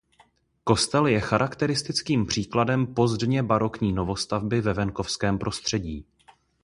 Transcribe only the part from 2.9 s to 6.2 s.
pozdně barokní novostavby ve venkovském prostředí.